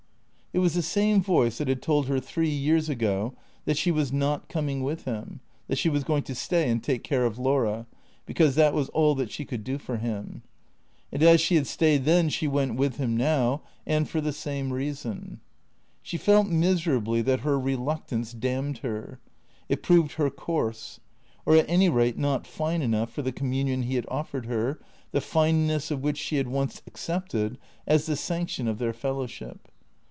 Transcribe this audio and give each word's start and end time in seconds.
It 0.53 0.59
was 0.59 0.73
the 0.73 0.81
same 0.81 1.21
voice 1.23 1.59
that 1.59 1.69
had 1.69 1.81
told 1.81 2.07
her 2.07 2.19
three 2.19 2.49
years 2.49 2.89
ago 2.89 3.33
that 3.63 3.77
she 3.77 3.89
was 3.89 4.11
not 4.11 4.49
coming 4.49 4.83
with 4.83 5.05
him, 5.05 5.39
that 5.69 5.77
she 5.77 5.87
was 5.87 6.03
going 6.03 6.23
to 6.23 6.35
stay 6.35 6.69
and 6.69 6.83
take 6.83 7.05
care 7.05 7.25
of 7.25 7.39
Laura, 7.39 7.85
because 8.25 8.55
that 8.55 8.73
was 8.73 8.89
all 8.89 9.15
that 9.15 9.31
she 9.31 9.45
could 9.45 9.63
do 9.63 9.77
for 9.77 9.95
him. 9.95 10.41
And 11.09 11.23
as 11.23 11.39
she 11.39 11.55
had 11.55 11.67
stayed 11.67 12.03
then 12.03 12.27
she 12.27 12.49
went 12.49 12.75
with 12.75 12.97
him 12.97 13.15
now, 13.15 13.61
and 13.87 14.09
for 14.09 14.19
the 14.19 14.33
same 14.33 14.73
reason. 14.73 15.39
She 16.01 16.17
felt, 16.17 16.47
miserably, 16.49 17.21
that 17.21 17.39
her 17.39 17.57
reluctance 17.57 18.33
damned 18.33 18.79
her; 18.79 19.21
it 19.69 19.81
proved 19.81 20.15
her 20.15 20.29
coarse, 20.29 20.99
or 21.45 21.55
at 21.55 21.69
any 21.69 21.87
rate 21.87 22.17
not 22.17 22.45
fine 22.45 22.81
enough 22.81 23.09
for 23.09 23.21
the 23.21 23.31
communion 23.31 23.83
he 23.83 23.95
had 23.95 24.05
offered 24.09 24.47
her, 24.47 24.81
the 25.13 25.21
fineness 25.21 25.91
of 25.91 26.03
which 26.03 26.17
she 26.17 26.35
had 26.35 26.49
once 26.49 26.81
accepted 26.87 27.57
as 27.87 28.05
the 28.05 28.17
sanction 28.17 28.67
of 28.67 28.79
their 28.79 28.91
fellowship. 28.91 29.69